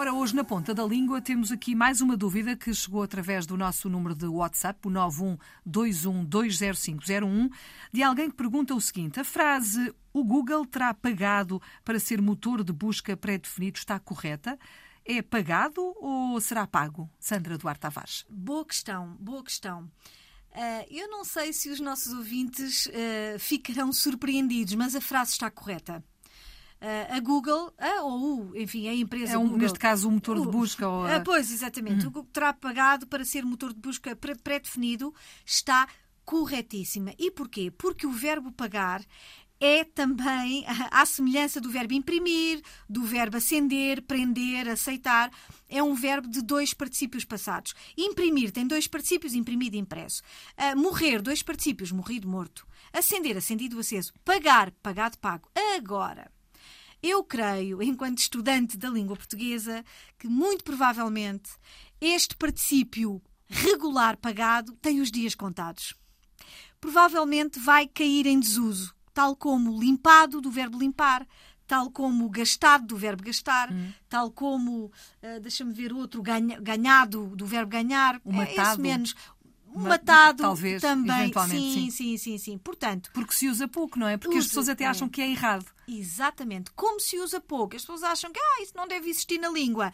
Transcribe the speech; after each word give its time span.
Ora, 0.00 0.14
hoje 0.14 0.32
na 0.32 0.44
ponta 0.44 0.72
da 0.72 0.84
língua 0.86 1.20
temos 1.20 1.50
aqui 1.50 1.74
mais 1.74 2.00
uma 2.00 2.16
dúvida 2.16 2.54
que 2.54 2.72
chegou 2.72 3.02
através 3.02 3.44
do 3.44 3.56
nosso 3.56 3.88
número 3.88 4.14
de 4.14 4.26
WhatsApp, 4.28 4.78
o 4.86 4.90
912120501, 5.66 7.50
de 7.92 8.00
alguém 8.04 8.30
que 8.30 8.36
pergunta 8.36 8.76
o 8.76 8.80
seguinte: 8.80 9.18
a 9.18 9.24
frase 9.24 9.92
o 10.12 10.22
Google 10.22 10.64
terá 10.64 10.94
pagado 10.94 11.60
para 11.84 11.98
ser 11.98 12.22
motor 12.22 12.62
de 12.62 12.72
busca 12.72 13.16
pré-definido 13.16 13.76
está 13.76 13.98
correta? 13.98 14.56
É 15.04 15.20
pagado 15.20 15.80
ou 15.96 16.40
será 16.40 16.64
pago? 16.64 17.10
Sandra 17.18 17.58
Duarte 17.58 17.80
Tavares. 17.80 18.24
Boa 18.30 18.64
questão, 18.64 19.16
boa 19.18 19.42
questão. 19.42 19.90
Uh, 20.52 20.86
eu 20.92 21.08
não 21.08 21.24
sei 21.24 21.52
se 21.52 21.70
os 21.70 21.80
nossos 21.80 22.12
ouvintes 22.12 22.86
uh, 22.86 23.36
ficarão 23.40 23.92
surpreendidos, 23.92 24.76
mas 24.76 24.94
a 24.94 25.00
frase 25.00 25.32
está 25.32 25.50
correta. 25.50 26.04
Uh, 26.80 27.16
a 27.16 27.20
Google, 27.20 27.72
a, 27.76 28.02
ou 28.04 28.56
enfim, 28.56 28.88
a 28.88 28.94
empresa. 28.94 29.34
É 29.34 29.38
um, 29.38 29.44
Google, 29.44 29.58
neste 29.58 29.78
caso 29.78 30.08
o 30.08 30.12
motor 30.12 30.40
de 30.40 30.46
busca. 30.46 30.88
Ou 30.88 31.06
a... 31.06 31.20
pois, 31.20 31.50
exatamente. 31.50 32.02
Uhum. 32.02 32.08
O 32.08 32.12
Google 32.12 32.30
terá 32.32 32.52
pagado 32.52 33.06
para 33.06 33.24
ser 33.24 33.44
motor 33.44 33.72
de 33.74 33.80
busca 33.80 34.14
pré-definido, 34.14 35.12
está 35.44 35.88
corretíssima. 36.24 37.12
E 37.18 37.30
porquê? 37.30 37.70
Porque 37.70 38.06
o 38.06 38.12
verbo 38.12 38.52
pagar 38.52 39.02
é 39.60 39.82
também 39.82 40.64
à 40.90 41.04
semelhança 41.04 41.60
do 41.60 41.70
verbo 41.70 41.94
imprimir, 41.94 42.62
do 42.88 43.02
verbo 43.02 43.36
acender, 43.36 44.02
prender, 44.02 44.68
aceitar. 44.68 45.30
É 45.68 45.82
um 45.82 45.94
verbo 45.94 46.28
de 46.28 46.42
dois 46.42 46.72
particípios 46.72 47.24
passados. 47.24 47.74
Imprimir 47.96 48.52
tem 48.52 48.66
dois 48.66 48.86
particípios, 48.86 49.34
imprimido 49.34 49.74
e 49.74 49.78
impresso. 49.78 50.22
Uh, 50.56 50.78
morrer, 50.78 51.20
dois 51.20 51.42
particípios, 51.42 51.90
morrido, 51.90 52.28
morto. 52.28 52.66
Acender, 52.92 53.36
acendido, 53.36 53.78
aceso. 53.78 54.12
Pagar, 54.24 54.70
pagado, 54.82 55.18
pago. 55.18 55.48
Agora, 55.76 56.30
eu 57.02 57.22
creio, 57.24 57.82
enquanto 57.82 58.18
estudante 58.18 58.76
da 58.76 58.88
língua 58.88 59.16
portuguesa, 59.16 59.84
que 60.18 60.26
muito 60.26 60.64
provavelmente 60.64 61.50
este 62.00 62.36
particípio 62.36 63.22
regular 63.48 64.16
pagado 64.16 64.72
tem 64.80 65.00
os 65.00 65.10
dias 65.10 65.34
contados. 65.34 65.94
Provavelmente 66.80 67.58
vai 67.58 67.86
cair 67.86 68.26
em 68.26 68.38
desuso 68.38 68.94
tal 69.18 69.34
como 69.34 69.80
limpado 69.80 70.40
do 70.40 70.48
verbo 70.48 70.78
limpar, 70.78 71.26
tal 71.66 71.90
como 71.90 72.28
gastado 72.30 72.86
do 72.86 72.96
verbo 72.96 73.24
gastar, 73.24 73.68
hum. 73.68 73.90
tal 74.08 74.30
como, 74.30 74.84
uh, 74.86 75.40
deixa-me 75.42 75.72
ver 75.72 75.92
outro, 75.92 76.22
ganha, 76.22 76.60
ganhado 76.60 77.34
do 77.34 77.44
verbo 77.44 77.68
ganhar, 77.68 78.20
o 78.24 78.32
matado. 78.32 78.80
É 78.80 78.82
menos. 78.82 79.16
Matado 79.78 80.42
talvez, 80.42 80.80
também. 80.80 81.32
Sim, 81.48 81.70
sim, 81.72 81.90
sim, 81.90 82.16
sim, 82.16 82.38
sim. 82.38 82.58
Portanto, 82.58 83.10
porque 83.12 83.34
se 83.34 83.48
usa 83.48 83.68
pouco, 83.68 83.98
não 83.98 84.08
é? 84.08 84.16
Porque 84.16 84.36
usa, 84.36 84.40
as 84.40 84.46
pessoas 84.48 84.68
até 84.68 84.86
acham 84.86 85.08
que 85.08 85.20
é 85.20 85.30
errado. 85.30 85.66
Exatamente. 85.86 86.70
Como 86.72 87.00
se 87.00 87.18
usa 87.18 87.40
pouco, 87.40 87.76
as 87.76 87.82
pessoas 87.82 88.02
acham 88.02 88.32
que 88.32 88.40
ah, 88.40 88.62
isso 88.62 88.72
não 88.76 88.86
deve 88.86 89.08
existir 89.08 89.38
na 89.38 89.48
língua. 89.48 89.92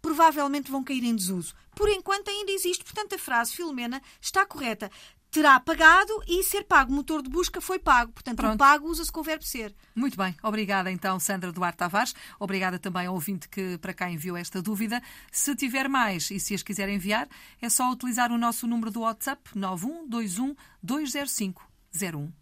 Provavelmente 0.00 0.70
vão 0.70 0.84
cair 0.84 1.04
em 1.04 1.14
desuso. 1.14 1.54
Por 1.74 1.88
enquanto 1.88 2.28
ainda 2.28 2.52
existe, 2.52 2.84
portanto 2.84 3.14
a 3.14 3.18
frase 3.18 3.54
Filomena 3.54 4.00
está 4.20 4.46
correta 4.46 4.90
terá 5.30 5.58
pagado 5.60 6.12
e 6.26 6.42
ser 6.42 6.64
pago. 6.64 6.92
O 6.92 6.94
motor 6.96 7.22
de 7.22 7.28
busca 7.28 7.60
foi 7.60 7.78
pago. 7.78 8.12
Portanto, 8.12 8.36
Pronto. 8.36 8.54
o 8.54 8.58
pago 8.58 8.88
usa-se 8.88 9.12
com 9.12 9.20
o 9.20 9.24
verbo 9.24 9.44
ser. 9.44 9.74
Muito 9.94 10.16
bem. 10.16 10.34
Obrigada, 10.42 10.90
então, 10.90 11.18
Sandra 11.20 11.52
Duarte 11.52 11.78
Tavares. 11.78 12.14
Obrigada 12.38 12.78
também 12.78 13.06
ao 13.06 13.14
ouvinte 13.14 13.48
que 13.48 13.78
para 13.78 13.94
cá 13.94 14.10
enviou 14.10 14.36
esta 14.36 14.62
dúvida. 14.62 15.02
Se 15.30 15.54
tiver 15.54 15.88
mais 15.88 16.30
e 16.30 16.40
se 16.40 16.54
as 16.54 16.62
quiser 16.62 16.88
enviar, 16.88 17.28
é 17.60 17.68
só 17.68 17.90
utilizar 17.90 18.32
o 18.32 18.38
nosso 18.38 18.66
número 18.66 18.90
do 18.90 19.00
WhatsApp 19.00 19.50
9121 19.54 20.54
205 20.82 21.68
01. 21.94 22.37